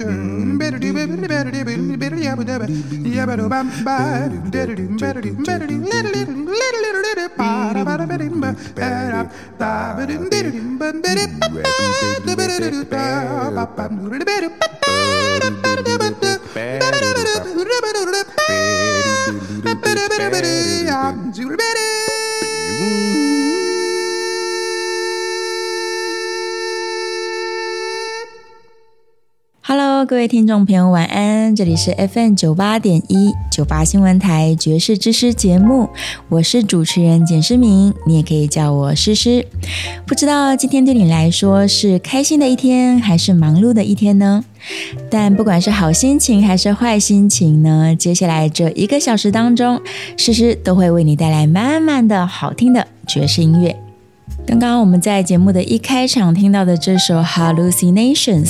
[0.00, 2.07] Literature.
[22.78, 23.27] Mm.
[29.70, 31.54] Hello，各位听众朋友，晚安！
[31.54, 35.90] 这里是 FM 九八点一九八新闻台爵士之诗节目，
[36.30, 39.46] 我是主持人简诗明，你也可以叫我诗诗。
[40.06, 44.42] 不知道今天对你来说是开心的一天，还是忙碌的一天呢？
[45.10, 49.78] 但不管是好心情还是坏心情呢，接下来这一个小时当中，
[50.16, 53.78] 诗诗都会为你带来满满的好听的爵士音乐。
[54.48, 58.46] 刚刚我们在节目的一开场听到的这首《Hallucinations》，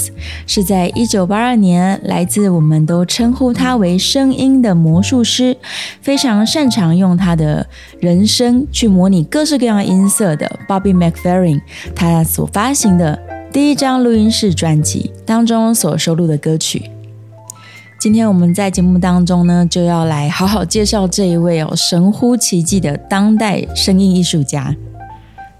[0.46, 5.56] 是在一九八二年来自我们都称呼他为声音的魔术师，
[6.00, 7.66] 非常擅长用他的
[7.98, 11.60] 人声去模拟各式各样音色的 Bobby McFerrin，
[11.96, 13.18] 他所发行的
[13.52, 16.92] 第一张录音室专辑当中所收录的歌曲。
[17.98, 24.76] 今天我们在节目当中呢，就要来好好介绍这一位哦神乎其技的当代声音艺术家。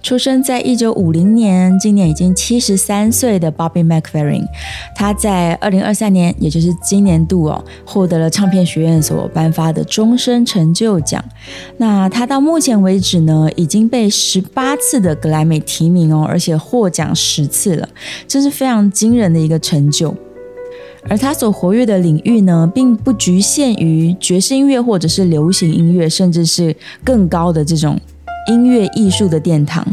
[0.01, 4.45] 出生在一九五零年，今年已经七十三岁的 Bobby McFerrin，
[4.95, 11.23] 他在二零二三年，也就是今年度哦，获得了唱片学院所颁发的终身成就奖。
[11.77, 17.89] 那他到目前为止呢，已经被十八次的格莱美提名哦，而且获奖十次了，
[18.27, 20.15] 这是非常惊人的一个成就。
[21.09, 27.99] 而他所活跃的领域呢，并不局限于爵士音乐或者是流行音乐，甚至是更高的这种。
[28.49, 29.87] 音乐艺术的殿堂，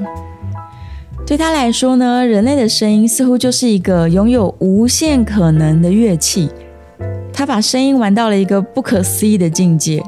[1.27, 6.49] 对他来说呢，人类的声音似乎就是一个拥有无限可能的乐器。
[7.31, 10.01] 他把声音玩到了一个不可思议的境界。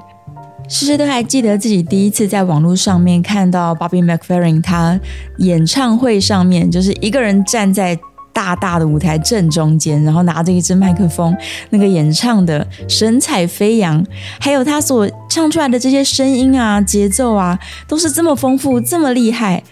[0.68, 5.00] 诗诗都还记得自己第一次在网络上面看到 Bobby McFerrin，他
[5.38, 7.98] 演唱会上面就是一个人站在。
[8.38, 11.36] 大大的舞台正中间，然后拿着一支麦克风，
[11.72, 14.06] 那个演唱的神采飞扬，
[14.40, 17.58] 还有他所唱出来的这些声音啊、节奏啊，
[17.88, 19.64] 都是这么丰富、这么厉害，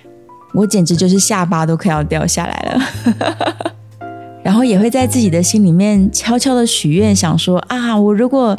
[0.56, 3.72] 我简直就是下巴都快要掉下来了。
[4.44, 8.58] 然后也会在自己的心里面悄悄的许愿，想说啊，我如果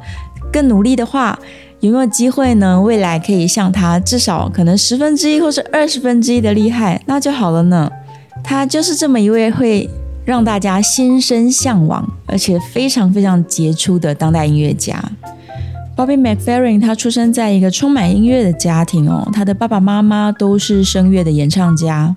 [0.52, 1.36] 更努力的话，
[1.80, 2.80] 有没有机会呢？
[2.80, 7.90] 未来可以像他至少可能十分之一或是二十分之一的厉害，那就好了呢。
[8.48, 9.90] 他就是这么一位会
[10.24, 15.02] 让大家心生向往，而且非常非常杰出的当代音乐家。
[15.96, 22.14] Bobby McFerrin 他出生在一个充满音乐的家庭哦，他的爸爸妈妈都是声乐的演唱家。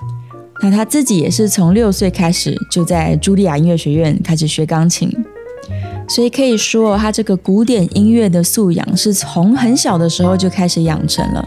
[0.62, 5.10] 那他自己也是从六岁开始就在茱莉亚音乐学院开始学钢琴，
[6.08, 11.44] 所以可以说他这个古典音乐的素养是从很小的时候就开始养成了。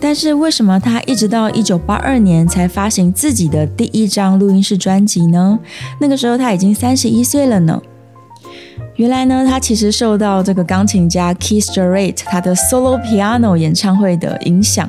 [0.00, 5.58] 但是为什么他一直到一九八二年才发行自己的第一张录音室专辑呢？
[6.00, 7.80] 那个时候他已经三十一岁了呢。
[8.94, 14.88] 原来呢，他其实受到这个钢琴家 Keith Jarrett 他的 solo piano 演唱会的影响，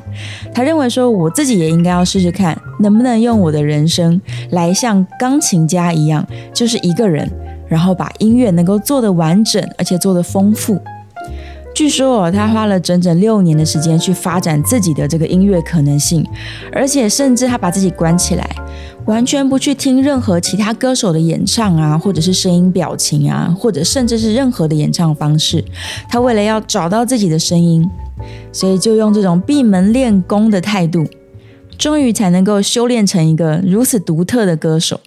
[0.52, 4.20] 他认为说我自己也应该要试试看，能不能用我的人生
[4.50, 7.30] 来像钢琴家一样，就是一个人，
[7.68, 10.80] 然后把音乐能够做得完整，而且做得丰富。
[11.80, 16.22] 据说哦，他花了整整六年的时间去发展自己的这个音乐可能性，
[16.70, 18.46] 而且甚至他把自己关起来，
[19.06, 25.64] 完全不去听任何其他歌手的演唱啊，或者是声音表情啊，或者甚至是任何的演唱方式。
[26.06, 27.88] 他为了要找到自己的声音，
[28.52, 31.06] 所以就用这种闭门练功的态度，
[31.78, 35.00] 终于才能够修炼成一个如此独特的歌手。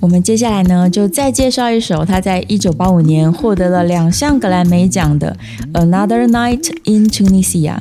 [0.00, 5.36] 我们接下来呢，就再介绍一首他在一九八五年获得了两项格莱美奖的
[5.80, 7.76] 《Another Night in Tunisia》。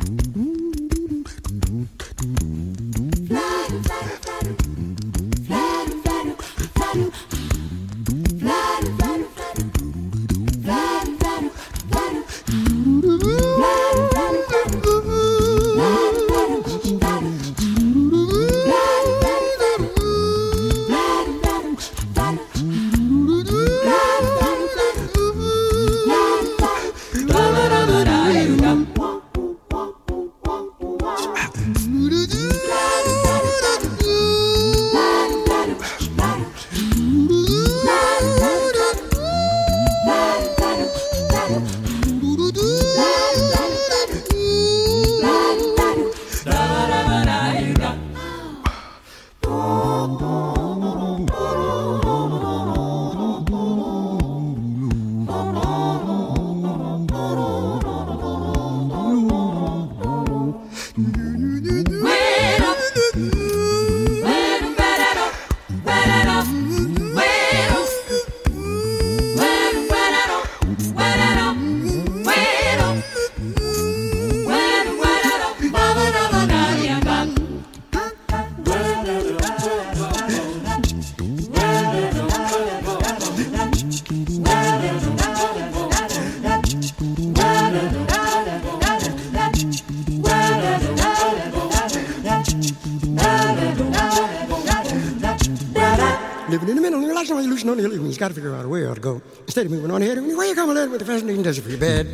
[99.49, 101.79] Instead of moving on ahead, where you come along with the fascinating desert for your
[101.79, 102.05] bed.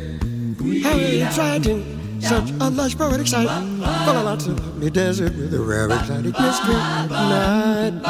[0.82, 3.46] How exciting, such a lush poetic sight.
[3.46, 6.74] Full of lots of lovely desert with a rare exotic mystery
[7.10, 8.00] night.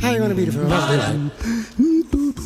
[0.00, 1.32] How you gonna for a lovely night?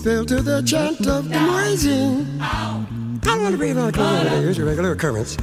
[0.03, 2.27] Fell to the chant of the noisy.
[2.41, 2.85] I
[3.25, 5.37] wanna on the clothes Here's your regular occurrence.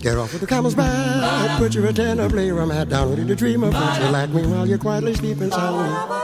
[0.00, 3.36] Get off with the camel's back, put your antenna, play your hat down, ready to
[3.36, 6.21] dream of you like me while you're quietly sleeping soundly.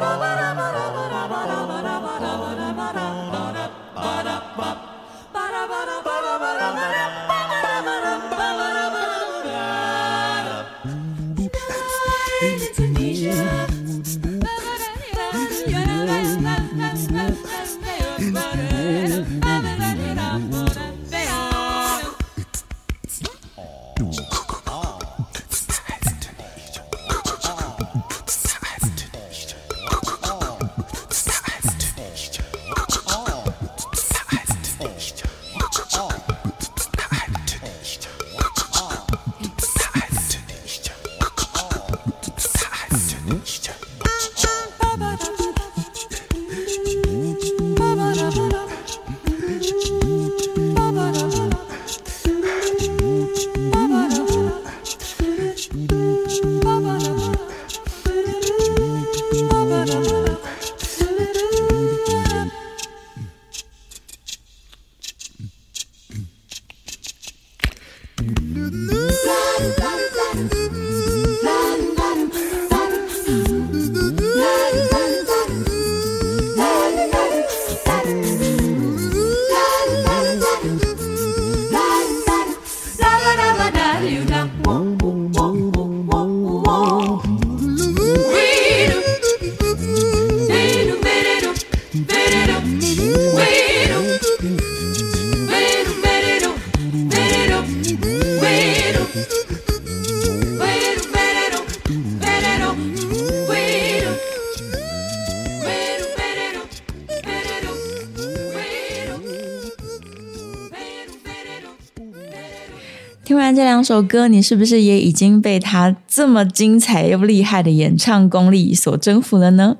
[113.28, 119.76] 听完这两首歌，你是不是也已经被他这么精彩又厉害的演唱功力所征服了呢？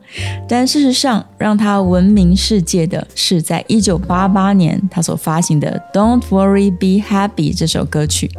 [0.47, 8.31] 但事实上，让他闻名世界的是在一九八八年他所发行的《Don't Worry Be Happy》这首歌曲。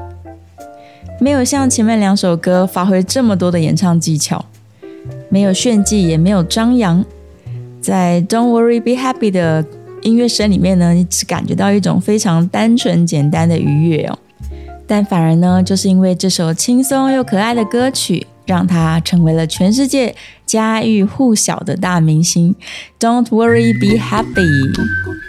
[1.20, 4.46] 没有像前面两首歌发挥这么多的演唱技巧，
[5.30, 7.04] 没有炫技，也没有张扬，
[7.82, 9.66] 在《Don't Worry Be Happy》的
[10.04, 14.16] 音乐声里面呢，你只感觉到一种非常单纯简单的愉悦哦。
[14.90, 20.16] 但反而呢，就是因为这首轻松又可爱的歌曲，让他成为了全世界
[20.48, 22.56] 家喻户晓的大明星。
[23.00, 25.29] Don't Worry Be Happy。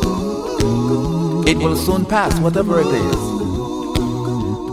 [1.61, 3.15] Will soon pass, whatever it is.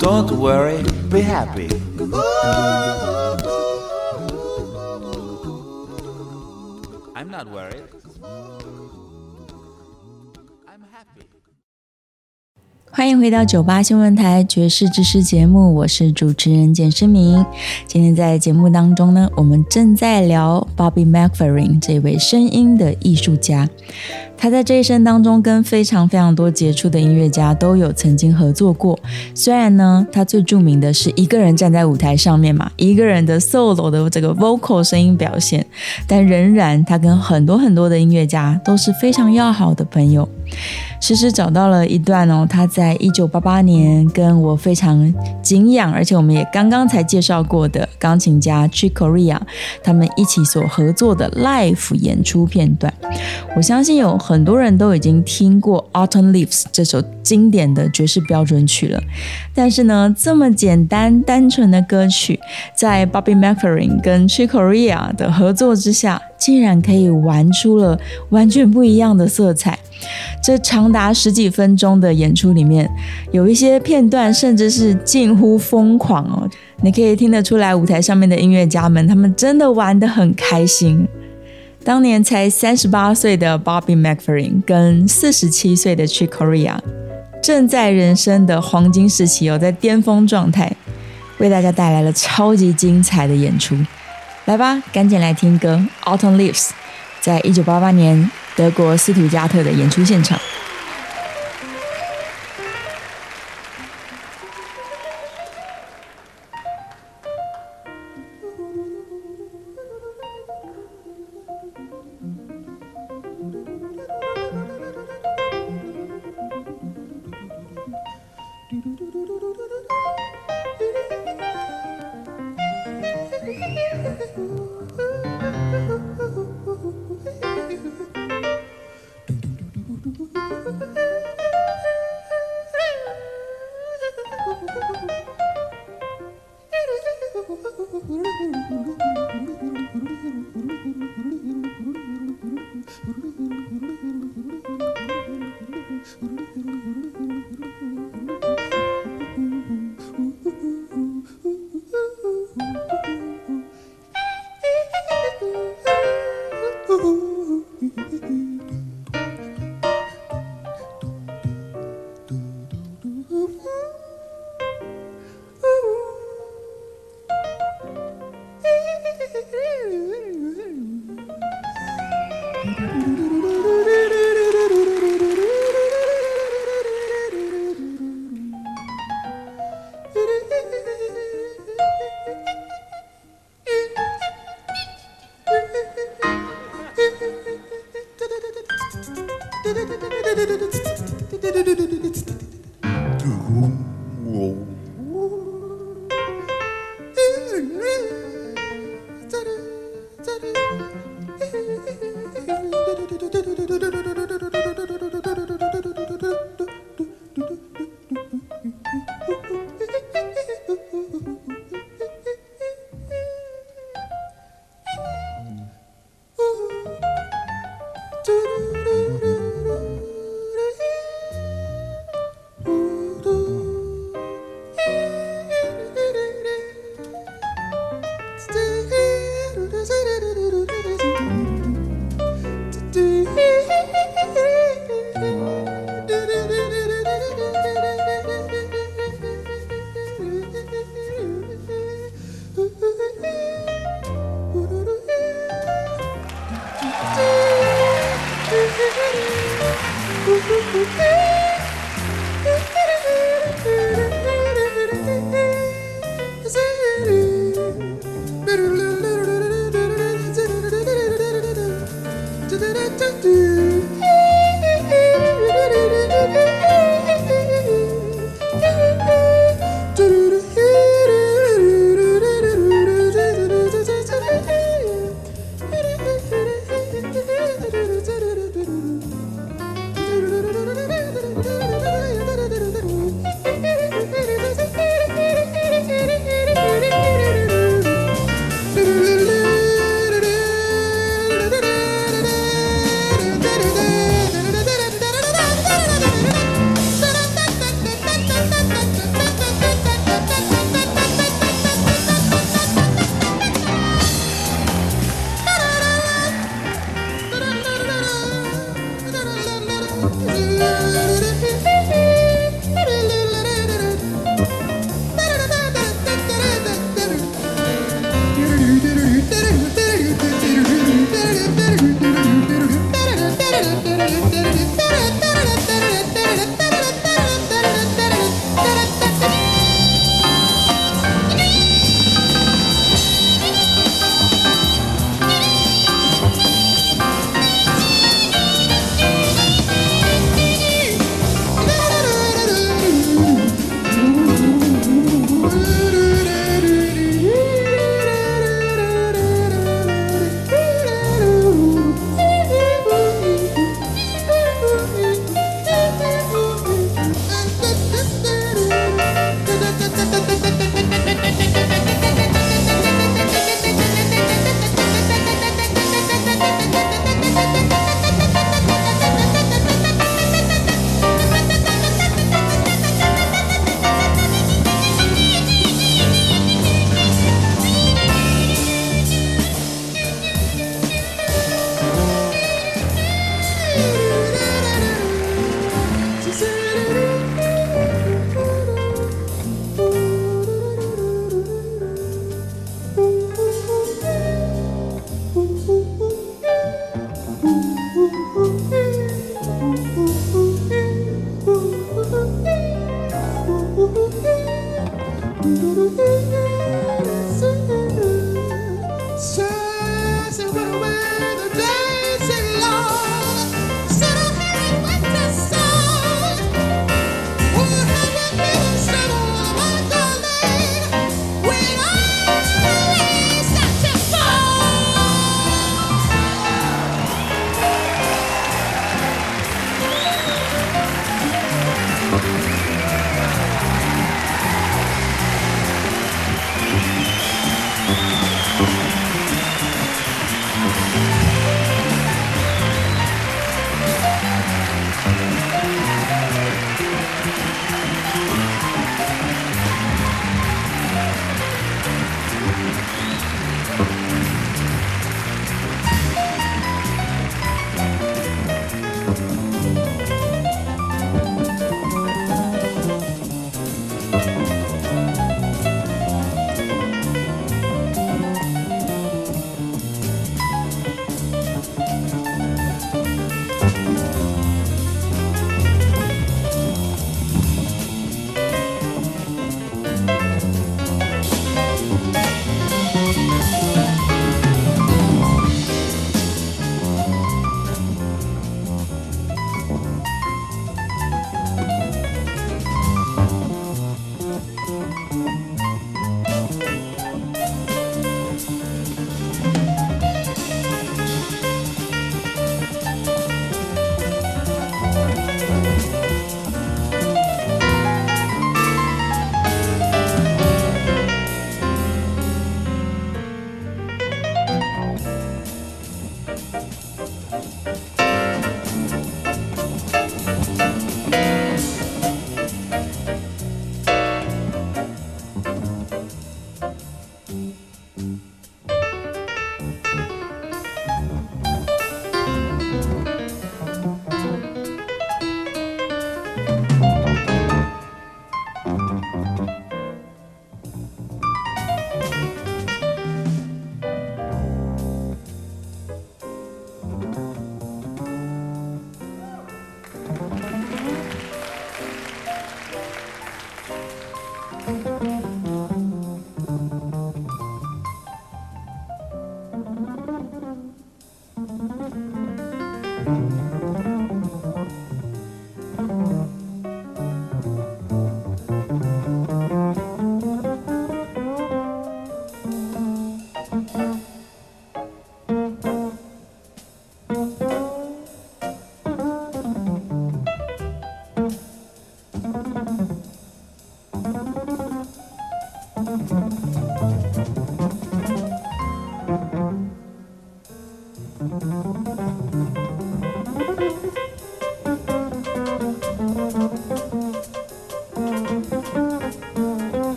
[0.00, 1.68] Don't worry, be happy.
[7.14, 7.84] I'm not worried.
[10.66, 11.22] I'm happy.
[12.90, 17.46] 欢迎回到九八新闻台爵士知识节目，我是主持人简诗明。
[17.86, 23.68] 今天在节目当中呢，我们正在聊 Bobby McFerrin 这位声音的艺术家。
[24.42, 28.98] 他在这一生当中跟非常非常多杰出的音乐家都有曾经合作过。
[29.36, 35.64] 虽然呢，他最著名的是一个人站在舞台上面嘛，一个人的 solo 的这个 vocal 声音表现，
[36.08, 40.28] 但仍然他跟很多很多的音乐家都是非常要好的朋友。
[41.00, 49.38] 诗诗找到了一段哦，他在一九八八年跟我非常敬仰，而且我们也刚刚才介绍过的钢琴家 Chick Corea
[49.84, 52.92] 他们一起所合作的 live 演出片段。
[53.56, 58.98] 我相信有很很多人都已经听过《Autumn Leaves》这首经典的爵士标准曲了，
[59.54, 62.40] 但是呢，这么简单单纯的歌曲，
[62.74, 69.78] 在 Bobby McFerrin 跟 Chick Corea 的合作之下，竟然可以玩出了完全不一样的色彩。
[70.42, 72.90] 这长达十几分钟的演出里面，
[73.32, 76.48] 有一些片段甚至是近乎疯狂哦。
[76.80, 81.06] 你可以听得出来，舞台上面的音乐家们，他们真的玩得很开心。
[81.84, 86.78] 当年才三十八岁的 Bobby McFerrin 跟四十七岁的 Chick Corea，
[87.42, 90.70] 正在人生的黄金时期哦，在巅峰状态，
[91.38, 93.76] 为大家带来了超级精彩的演出。
[94.44, 95.84] 来吧，赶紧来听歌
[96.16, 96.68] 《Autumn Leaves》。
[97.20, 100.38] 在一九八八年，德国斯图加特的演出现场。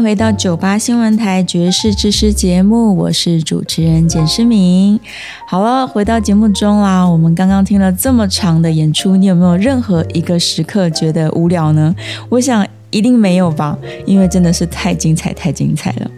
[0.00, 4.98] 迎回到酒吧新闻台爵士知识节目，我是主持人简诗明。
[5.46, 7.06] 好了，回到节目中啦。
[7.06, 11.94] 我们刚刚听了这么长的演出，你有没有任何一个时刻觉得无聊呢？
[12.30, 16.10] 我想一定没有吧，因为真的是太精彩，太精彩了。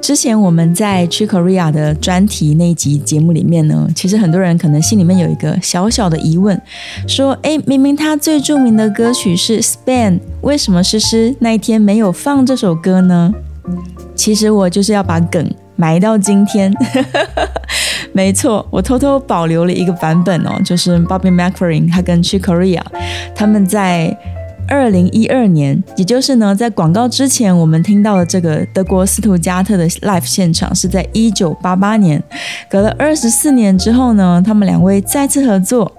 [0.00, 6.58] 之前我们在 c h i Korea 的专题那集节目里面呢，其实很多人可能心里面有一个小小的疑问，
[7.06, 13.32] 说：哎，明明他最著名的歌曲是《Span》，为什么诗诗那一天没有放这首歌呢？
[14.14, 16.72] 其实我就是要把梗埋到今天。
[18.12, 22.82] 没错，我偷偷保留了一个版本哦，就是 Bobby McFerrin 他跟 c h i Korea
[23.34, 24.16] 他们在。
[24.68, 32.22] 二零一二年，也就是呢，在广告之前，我们听到的这个德国斯图加特的 live 现场是在一九八八年。
[32.70, 35.90] 隔了二十四年之后呢，他们两位再次合作，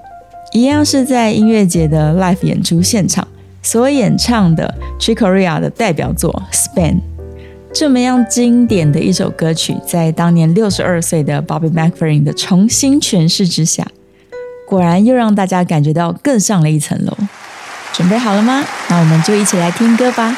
[0.54, 3.28] 一样是在音乐节的 live 演出现场
[3.64, 6.94] 所演唱的 Chick Corea 的代表作《Span》。
[7.74, 13.88] 这么样经典的一首歌曲，在当年六十二岁的 Bobby McFerrin 的重新诠释之下，
[14.68, 17.16] 果然又让大家感觉到更上了一层楼。
[17.94, 18.64] 准备好了吗？
[18.88, 20.36] 那我们就一起来听歌吧。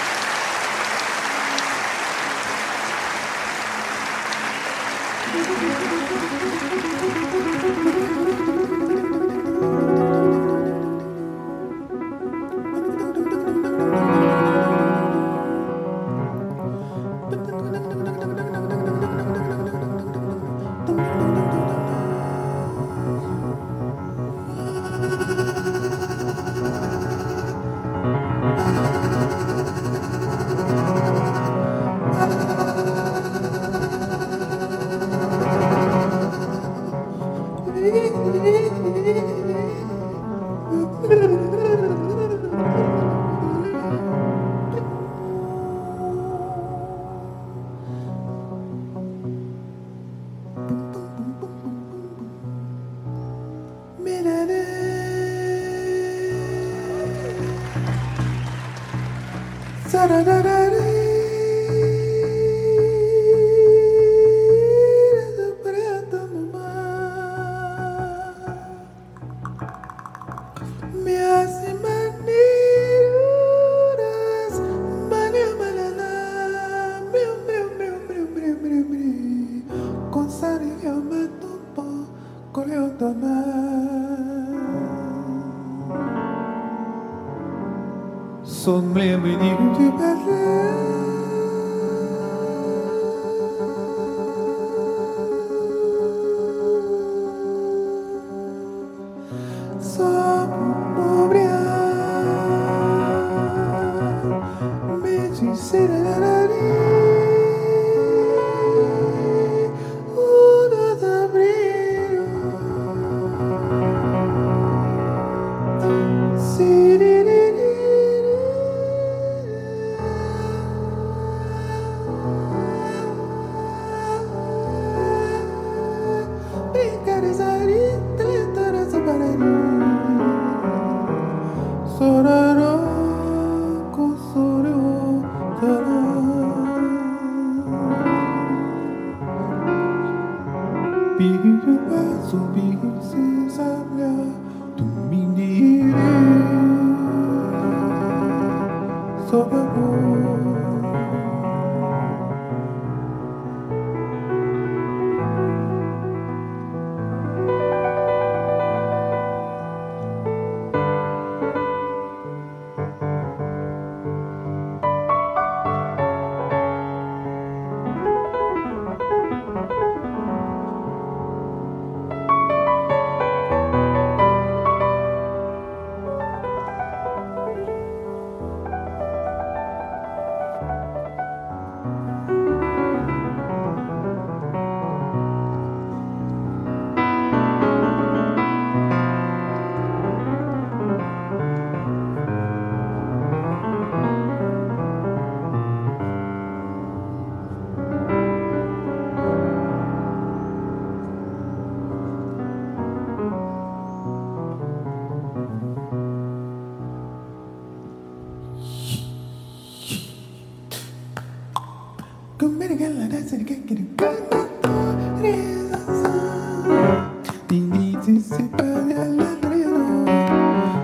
[60.11, 60.50] da da da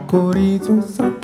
[0.08, 1.17] Corinthians, São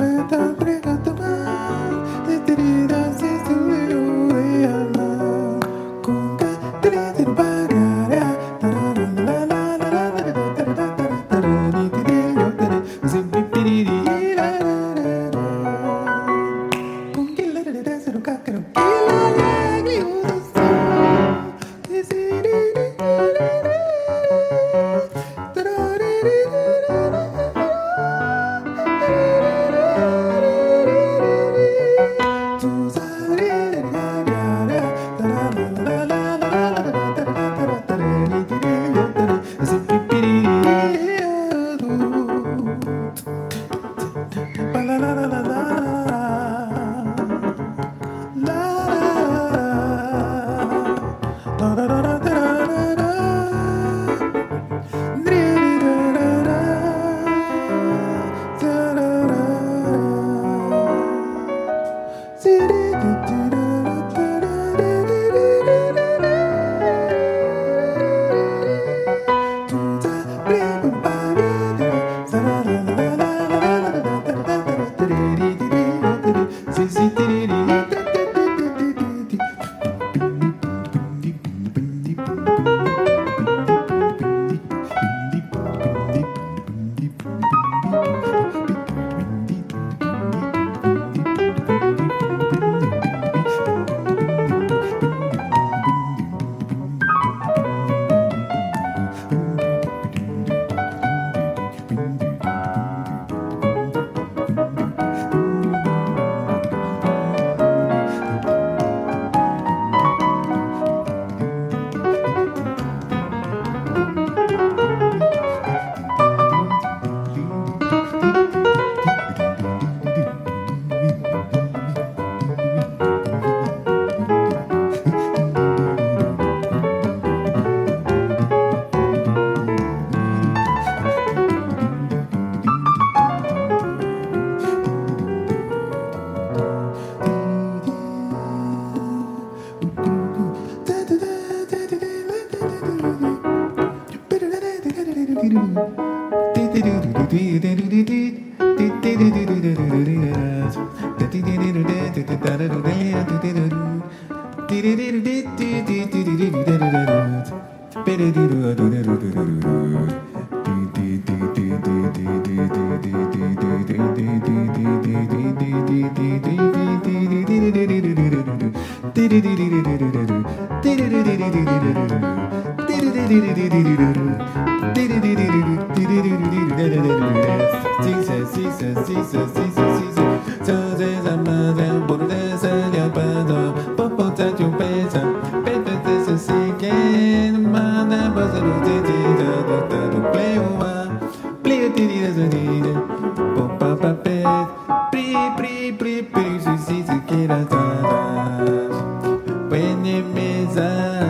[200.34, 201.30] الميزان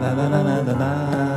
[0.00, 1.27] لا لا لا لا لا, لا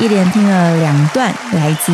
[0.00, 1.92] 一连听了两段来自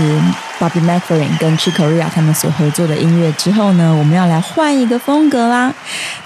[0.58, 5.72] Bobby McFerrin 跟 Chico Ria 他们所合作的音乐之后呢，我们要来换一个风格啦。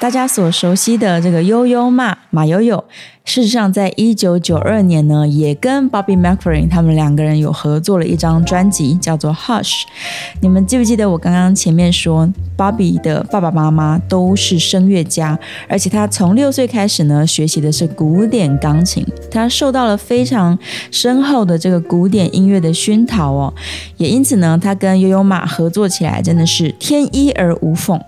[0.01, 2.85] 大家所熟悉的这个悠悠马马悠悠，
[3.25, 9.83] 事实上在一九九二年呢，也跟 Bobby McFerrin 他们两个人有合作了一张专辑，叫做 Hush。
[10.41, 15.39] 你们记不记得我刚刚前面说芭比的爸爸妈妈都是声乐家，
[15.69, 20.59] 而且他从六岁开始呢，学习的是古典钢琴，他受到了非常
[20.91, 23.55] 深厚的这个古典音乐的熏陶哦，
[23.97, 28.01] 也因此呢，他跟悠悠马合作起来真的是天衣而无缝。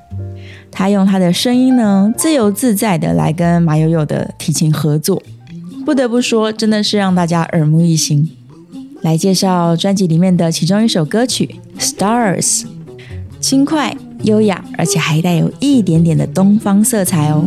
[0.72, 5.22] 他用他的声音呢，自由自在的来跟马友友的提琴合作，
[5.86, 8.28] 不得不说，真的是让大家耳目一新。
[9.03, 12.62] 来介绍专辑里面的其中一首歌曲《Stars》，
[13.40, 17.45] 轻快、优雅，而且还带有一点点的东方色彩哦。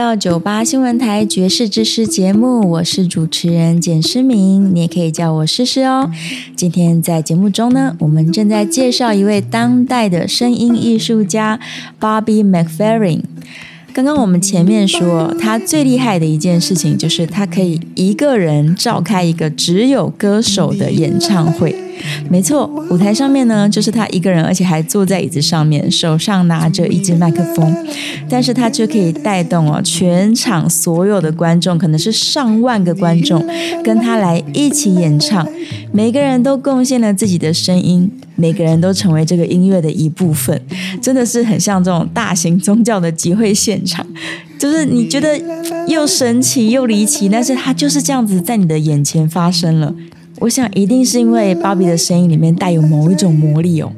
[0.00, 6.10] 到九八新闻台爵士之诗节目，我是主持人简诗明，你也可以叫我诗诗哦。
[6.56, 11.60] 今天在节目中呢，我们正在介绍一位当代的声音艺术家
[12.00, 13.20] Bobby McFerrin。
[13.92, 21.76] 刚刚我们前面说，他最厉害的一件事情就是他可以一个人召开一个只有歌手的演唱会。
[22.28, 27.74] 没错，舞台上面呢就是他一个人，而且还坐在椅子上面，手上拿着一支麦克风，
[28.28, 33.44] 但是他却可以带动哦全场所有的观众，可能是上万个观众
[33.82, 35.46] 跟他来一起演唱，
[35.92, 40.60] 每个人都贡献了自己的声音，每个人都成为这个音乐的一部分，
[41.00, 44.06] 真的是很像这种大型宗教的集会现场，
[44.58, 45.40] 就是你觉得
[45.86, 49.94] 又神奇又离奇，但是它就是这样子在你的眼前发生了。
[50.40, 53.92] 我想一定是因为芭比的声音里面带有某一种魔力哦，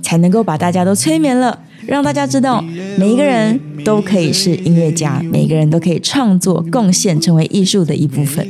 [0.00, 2.64] 才能够把大家都催眠了，让大家知道
[2.96, 8.48] 每一个人都可以是音乐家，每个人都可以创作、贡献，成为艺术的一部分。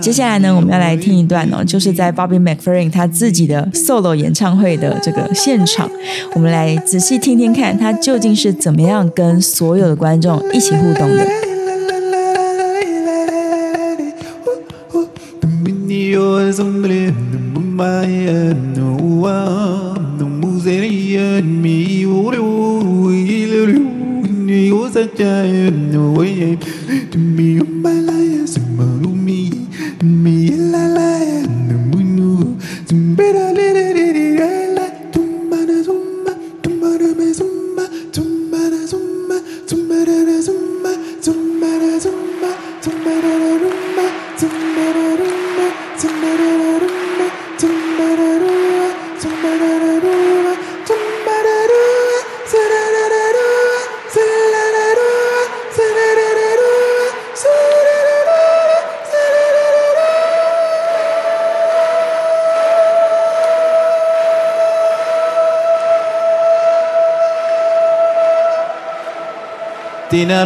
[0.00, 5.88] 接下来呢，我们要来听一段哦，就是在 Bobby McFerrin 他自己的 solo 演唱会的这个现场，
[6.34, 11.24] 我们来仔细听听看他究竟是怎么样跟所有的观众一起互动的。
[16.56, 17.64] സംരംഭം
[23.04, 23.78] ൂയിലൊരു
[24.68, 26.02] യോസച്ചായിരുന്നു
[27.60, 28.13] ഉമ്മല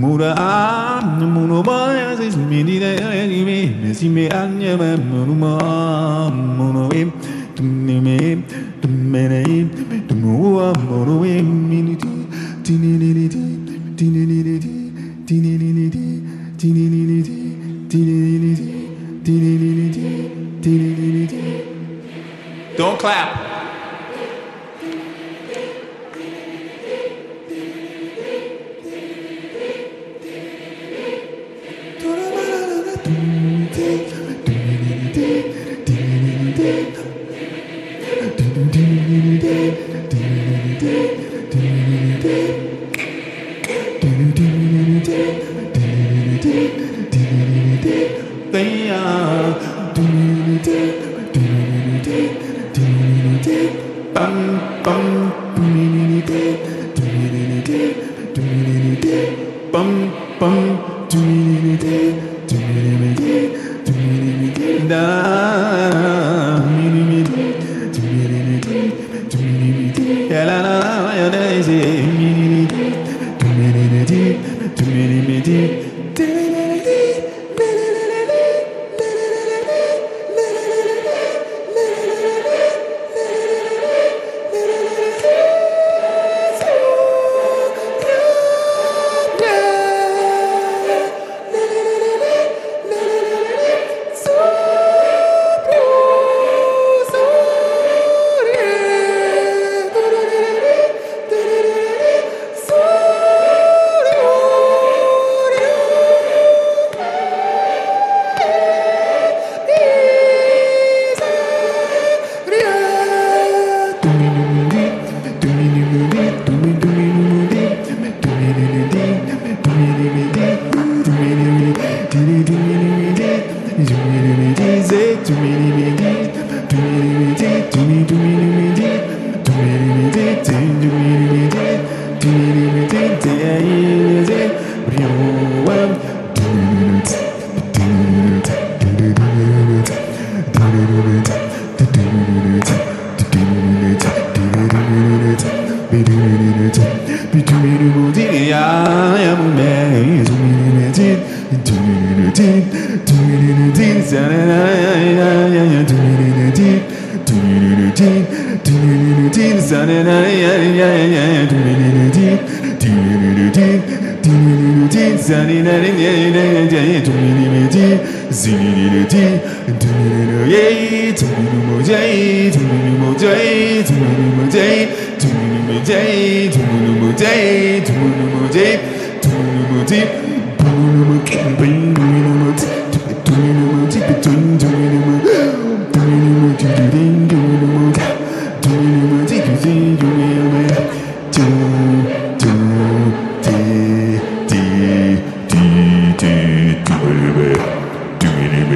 [0.00, 0.34] mura
[7.60, 8.60] me me me
[22.76, 23.49] Don't clap.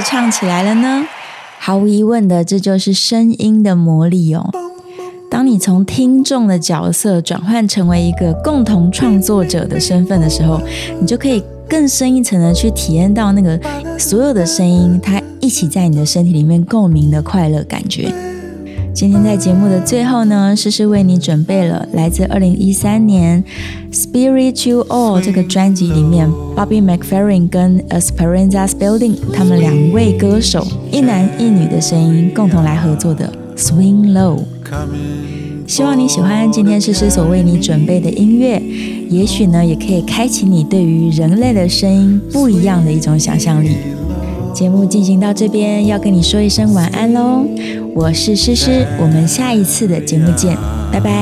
[0.00, 1.06] 唱起来了呢？
[1.58, 4.50] 毫无疑问的，这就是声音的魔力哦。
[5.28, 10.60] 当你从听众的角色转换成为一个共同创作者的身份的时候，
[11.00, 13.58] 你就可以更深一层的去体验到那个
[13.98, 18.12] 所有的声音，它一起在你的身体里面共鸣的快乐感觉。
[18.96, 23.44] 今天在节目的最后呢，诗诗为你准备了来自二零一三年
[23.94, 26.26] 《Spiritual All》这个专辑里面
[26.56, 33.30] ，Bobby McFerrin 跟 Esperanza Spalding 他们两位歌手一男一女的声音共同来合作的
[33.60, 34.38] 《Swing Low》。
[35.66, 38.58] 希望你喜欢今天诗诗所为你准备的音乐，
[39.10, 43.76] 也许呢，也可以开启你对于人类的声音不一样的一种想象力。
[44.56, 47.44] 节目进行到这边，要跟你说一声晚安喽！
[47.94, 50.56] 我是诗诗，我们下一次的节目见，
[50.90, 51.12] 拜拜。